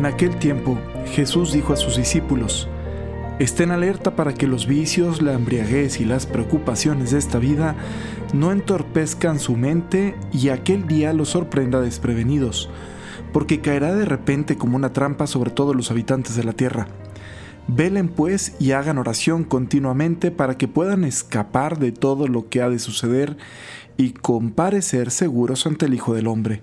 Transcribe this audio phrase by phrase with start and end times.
[0.00, 0.78] En aquel tiempo,
[1.12, 2.70] Jesús dijo a sus discípulos,
[3.38, 7.76] Estén alerta para que los vicios, la embriaguez y las preocupaciones de esta vida
[8.32, 12.70] no entorpezcan su mente y aquel día los sorprenda desprevenidos,
[13.34, 16.88] porque caerá de repente como una trampa sobre todos los habitantes de la tierra.
[17.68, 22.70] Velen pues y hagan oración continuamente para que puedan escapar de todo lo que ha
[22.70, 23.36] de suceder
[23.98, 26.62] y comparecer seguros ante el Hijo del Hombre.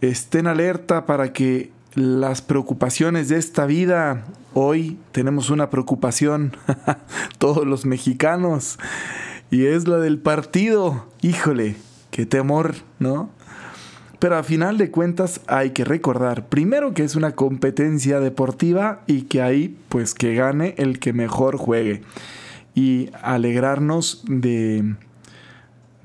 [0.00, 4.24] Estén alerta para que las preocupaciones de esta vida,
[4.54, 6.56] hoy tenemos una preocupación,
[7.38, 8.78] todos los mexicanos,
[9.50, 11.06] y es la del partido.
[11.20, 11.76] Híjole,
[12.12, 13.30] qué temor, ¿no?
[14.20, 19.22] Pero a final de cuentas hay que recordar primero que es una competencia deportiva y
[19.22, 22.02] que ahí pues que gane el que mejor juegue
[22.74, 24.96] y alegrarnos de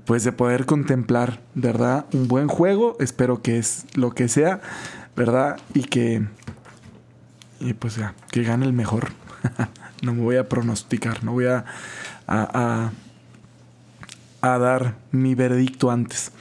[0.05, 2.05] pues de poder contemplar, ¿verdad?
[2.13, 4.61] Un buen juego, espero que es lo que sea,
[5.15, 5.59] ¿verdad?
[5.73, 6.23] Y que
[7.59, 9.11] y pues ya, que gane el mejor.
[10.03, 11.65] no me voy a pronosticar, no voy a,
[12.27, 12.91] a,
[14.41, 16.31] a dar mi veredicto antes.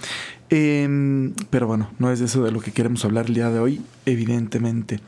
[0.50, 3.82] Em, pero bueno, no es eso de lo que queremos hablar el día de hoy,
[4.04, 5.00] evidentemente.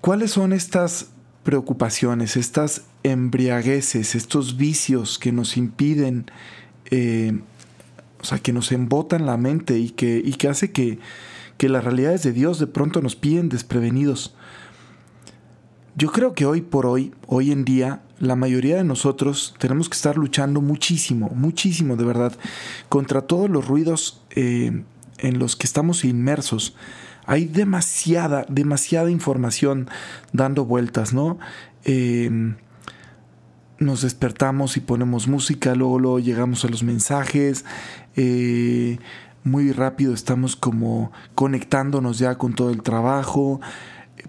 [0.00, 1.08] ¿Cuáles son estas
[1.44, 6.26] preocupaciones, estas embriagueces, estos vicios que nos impiden,
[6.90, 7.38] eh,
[8.20, 10.98] o sea, que nos embotan la mente y que, y que hace que,
[11.58, 14.34] que las realidades de Dios de pronto nos piden desprevenidos?
[15.96, 19.94] Yo creo que hoy por hoy, hoy en día, la mayoría de nosotros tenemos que
[19.94, 22.32] estar luchando muchísimo, muchísimo de verdad,
[22.88, 24.82] contra todos los ruidos eh,
[25.18, 26.74] en los que estamos inmersos.
[27.26, 29.88] Hay demasiada, demasiada información
[30.32, 31.38] dando vueltas, ¿no?
[31.84, 32.56] Em,
[33.78, 37.64] nos despertamos y ponemos música, luego, luego llegamos a los mensajes,
[38.16, 38.98] eh,
[39.42, 43.60] muy rápido estamos como conectándonos ya con todo el trabajo,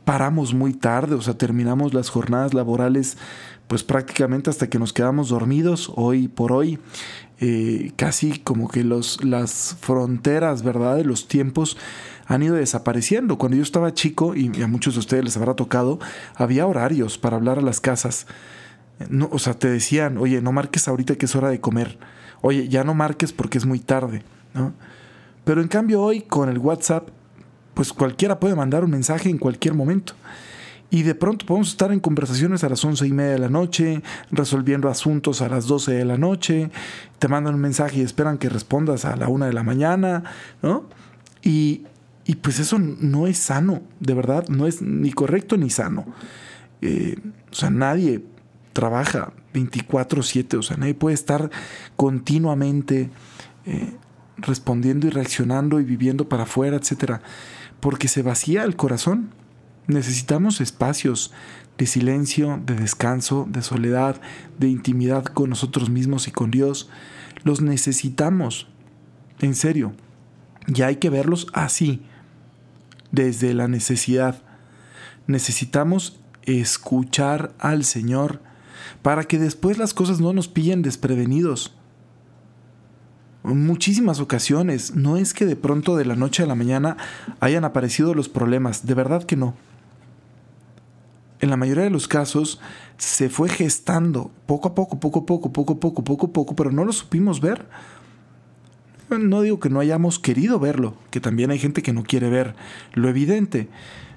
[0.03, 3.17] paramos muy tarde, o sea, terminamos las jornadas laborales
[3.67, 6.79] pues prácticamente hasta que nos quedamos dormidos hoy por hoy.
[7.39, 10.97] Eh, casi como que los, las fronteras, ¿verdad?
[10.97, 11.77] De los tiempos
[12.27, 13.37] han ido desapareciendo.
[13.37, 15.99] Cuando yo estaba chico, y a muchos de ustedes les habrá tocado,
[16.35, 18.27] había horarios para hablar a las casas.
[19.09, 21.97] No, o sea, te decían, oye, no marques ahorita que es hora de comer.
[22.41, 24.23] Oye, ya no marques porque es muy tarde,
[24.53, 24.73] ¿no?
[25.43, 27.09] Pero en cambio hoy con el WhatsApp,
[27.73, 30.13] pues cualquiera puede mandar un mensaje en cualquier momento
[30.89, 34.01] y de pronto podemos estar en conversaciones a las once y media de la noche,
[34.31, 36.69] resolviendo asuntos a las doce de la noche,
[37.19, 40.23] te mandan un mensaje y esperan que respondas a la una de la mañana,
[40.61, 40.85] ¿no?
[41.41, 41.85] Y,
[42.41, 46.05] pues eso no es sano, de verdad, no es ni correcto ni sano.
[46.81, 47.17] Eh,
[47.51, 48.23] o sea, nadie
[48.73, 51.49] trabaja 24/7, o sea, nadie puede estar
[51.95, 53.09] continuamente
[53.65, 53.93] eh,
[54.37, 57.21] respondiendo y reaccionando y viviendo para afuera, etcétera,
[57.79, 59.29] porque se vacía el corazón.
[59.87, 61.31] Necesitamos espacios
[61.77, 64.19] de silencio, de descanso, de soledad,
[64.57, 66.89] de intimidad con nosotros mismos y con Dios.
[67.43, 68.67] Los necesitamos,
[69.39, 69.93] en serio.
[70.67, 72.01] Y hay que verlos así,
[73.11, 74.41] desde la necesidad.
[75.27, 78.41] Necesitamos escuchar al Señor
[79.01, 81.75] para que después las cosas no nos pillen desprevenidos.
[83.43, 86.97] En muchísimas ocasiones, no es que de pronto de la noche a la mañana
[87.39, 89.53] hayan aparecido los problemas, de verdad que no
[91.45, 92.59] en la mayoría de los casos
[92.97, 96.55] se fue gestando poco a poco, poco a poco, poco a poco, poco a poco,
[96.55, 97.67] pero no lo supimos ver.
[99.09, 102.55] No digo que no hayamos querido verlo, que también hay gente que no quiere ver
[102.93, 103.69] lo evidente,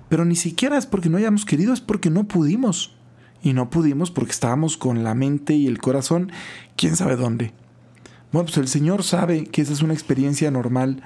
[0.09, 2.95] pero ni siquiera es porque no hayamos querido, es porque no pudimos.
[3.41, 6.33] Y no pudimos porque estábamos con la mente y el corazón,
[6.77, 7.53] quién sabe dónde.
[8.33, 11.03] Bueno, pues el Señor sabe que esa es una experiencia normal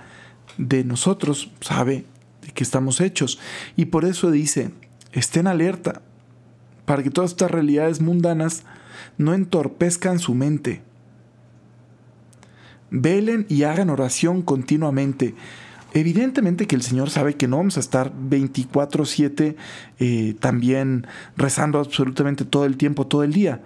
[0.57, 2.07] de nosotros, sabe
[2.41, 3.39] de que estamos hechos.
[3.77, 4.71] Y por eso dice,
[5.13, 6.03] estén alerta
[6.93, 8.65] para que todas estas realidades mundanas
[9.17, 10.83] no entorpezcan su mente.
[12.91, 15.35] Velen y hagan oración continuamente.
[15.95, 19.57] Evidentemente que el Señor sabe que no vamos a estar 24/7
[20.01, 23.63] eh, también rezando absolutamente todo el tiempo, todo el día.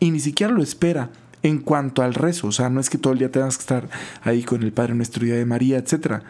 [0.00, 1.10] Y ni siquiera lo espera
[1.42, 2.46] en cuanto al rezo.
[2.46, 3.90] O sea, no es que todo el día tengas que estar
[4.22, 6.22] ahí con el Padre Nuestro Día de María, etc.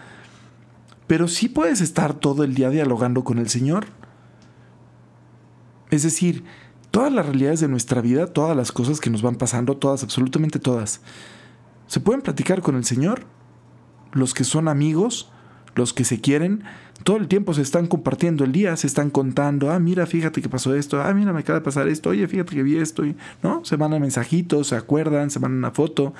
[1.06, 3.87] Pero sí puedes estar todo el día dialogando con el Señor.
[5.90, 6.44] Es decir,
[6.90, 10.58] todas las realidades de nuestra vida, todas las cosas que nos van pasando, todas, absolutamente
[10.58, 11.00] todas,
[11.86, 13.24] se pueden platicar con el Señor.
[14.12, 15.30] Los que son amigos,
[15.74, 16.64] los que se quieren,
[17.04, 20.48] todo el tiempo se están compartiendo el día, se están contando, ah, mira, fíjate que
[20.48, 23.02] pasó esto, ah, mira, me acaba de pasar esto, oye, fíjate que vi esto,
[23.42, 23.64] ¿no?
[23.64, 26.14] Se mandan mensajitos, se acuerdan, se mandan una foto.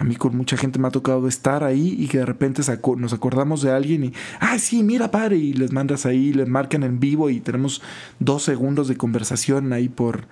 [0.00, 2.62] A mí con mucha gente me ha tocado estar ahí y que de repente
[2.96, 6.84] nos acordamos de alguien y, ah, sí, mira, padre, y les mandas ahí, les marcan
[6.84, 7.82] en vivo y tenemos
[8.18, 10.26] dos segundos de conversación ahí por,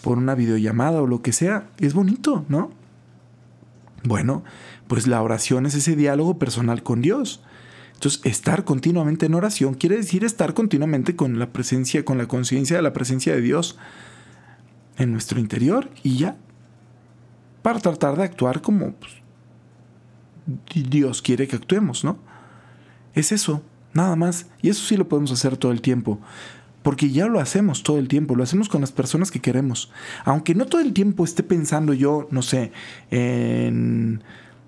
[0.00, 1.68] por una videollamada o lo que sea.
[1.76, 2.70] Es bonito, ¿no?
[4.04, 4.42] Bueno,
[4.88, 7.42] pues la oración es ese diálogo personal con Dios.
[7.92, 12.76] Entonces, estar continuamente en oración quiere decir estar continuamente con la presencia, con la conciencia
[12.76, 13.76] de la presencia de Dios
[14.96, 16.38] en nuestro interior y ya,
[17.62, 19.12] para tratar de actuar como pues,
[20.74, 22.18] Dios quiere que actuemos, ¿no?
[23.14, 23.62] Es eso,
[23.92, 24.46] nada más.
[24.62, 26.18] Y eso sí lo podemos hacer todo el tiempo.
[26.82, 29.90] Porque ya lo hacemos todo el tiempo, lo hacemos con las personas que queremos.
[30.24, 32.72] Aunque no todo el tiempo esté pensando yo, no sé,
[33.10, 34.22] en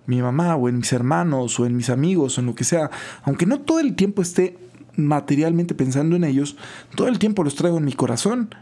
[0.06, 2.90] mi mamá o en mis hermanos o en mis amigos o en lo que sea,
[3.22, 4.58] aunque no todo el tiempo esté
[4.96, 6.56] materialmente pensando en ellos,
[6.96, 8.54] todo el tiempo los traigo en mi corazón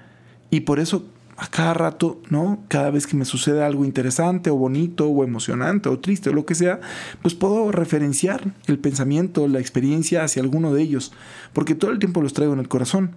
[0.50, 1.06] y por eso
[1.40, 2.62] a cada rato, ¿no?
[2.68, 6.44] Cada vez que me sucede algo interesante o bonito o emocionante o triste o lo
[6.44, 6.80] que sea,
[7.22, 11.12] pues puedo referenciar el pensamiento, la experiencia hacia alguno de ellos,
[11.54, 13.12] porque todo el tiempo los traigo en el corazón.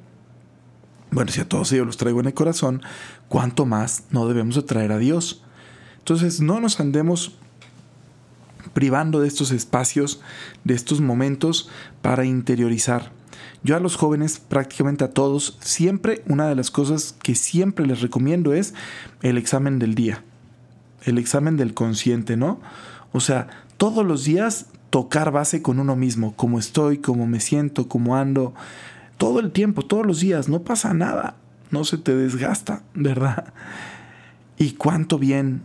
[1.11, 2.81] Bueno, si a todos ellos los traigo en el corazón,
[3.27, 5.43] ¿cuánto más no debemos de traer a Dios?
[5.99, 7.37] Entonces, no nos andemos
[8.73, 10.21] privando de estos espacios,
[10.63, 11.69] de estos momentos
[12.01, 13.11] para interiorizar.
[13.63, 18.01] Yo a los jóvenes, prácticamente a todos, siempre una de las cosas que siempre les
[18.01, 18.73] recomiendo es
[19.21, 20.23] el examen del día,
[21.03, 22.59] el examen del consciente, ¿no?
[23.13, 27.87] O sea, todos los días tocar base con uno mismo, cómo estoy, cómo me siento,
[27.87, 28.53] cómo ando,
[29.17, 31.35] todo el tiempo, todos los días, no pasa nada,
[31.71, 33.53] no se te desgasta, ¿verdad?
[34.57, 35.63] Y cuánto bien,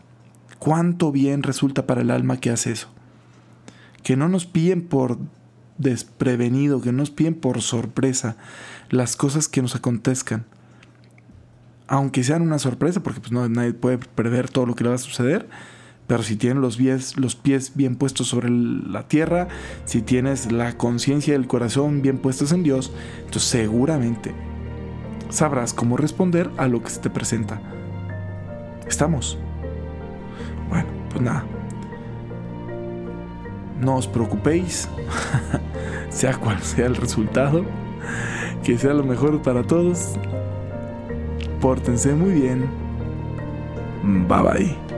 [0.59, 2.89] cuánto bien resulta para el alma que hace eso
[4.09, 5.19] que no nos pillen por
[5.79, 8.37] desprevenido, que no nos pillen por sorpresa
[8.91, 10.45] las cosas que nos acontezcan.
[11.87, 14.97] Aunque sean una sorpresa, porque pues no, nadie puede prever todo lo que le va
[14.97, 15.49] a suceder,
[16.07, 19.49] pero si tienes los pies, los pies bien puestos sobre la tierra,
[19.85, 24.35] si tienes la conciencia y el corazón bien puestos en Dios, entonces seguramente
[25.31, 27.61] sabrás cómo responder a lo que se te presenta.
[28.87, 29.39] ¿Estamos?
[30.71, 31.45] Bueno, pues nada,
[33.81, 34.89] no os preocupéis,
[36.11, 37.65] sea cual sea el resultado,
[38.63, 40.15] que sea lo mejor para todos.
[41.61, 42.69] Pórtense muy bien.
[44.03, 44.98] Bye bye.